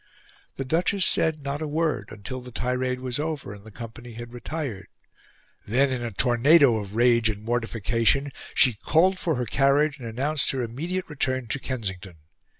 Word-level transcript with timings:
The 0.55 0.65
Duchess 0.65 1.05
said 1.05 1.43
not 1.43 1.61
a 1.61 1.67
word 1.67 2.09
until 2.11 2.41
the 2.41 2.51
tirade 2.51 3.01
was 3.01 3.19
over 3.19 3.53
and 3.53 3.63
the 3.63 3.69
company 3.69 4.13
had 4.13 4.33
retired; 4.33 4.87
then 5.67 5.91
in 5.91 6.01
a 6.01 6.09
tornado 6.09 6.77
of 6.77 6.95
rage 6.95 7.29
and 7.29 7.43
mortification, 7.43 8.31
she 8.55 8.73
called 8.73 9.19
for 9.19 9.35
her 9.35 9.45
carriage 9.45 9.99
and 9.99 10.07
announced 10.07 10.49
her 10.49 10.63
immediate 10.63 11.07
return 11.07 11.45
to 11.49 11.59
Kensington. 11.59 12.15